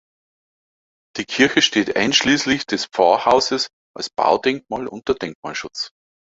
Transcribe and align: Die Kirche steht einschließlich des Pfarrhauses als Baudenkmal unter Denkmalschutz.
Die 1.17 1.25
Kirche 1.25 1.61
steht 1.61 1.95
einschließlich 1.95 2.65
des 2.65 2.87
Pfarrhauses 2.87 3.67
als 3.95 4.09
Baudenkmal 4.09 4.87
unter 4.87 5.13
Denkmalschutz. 5.13 5.91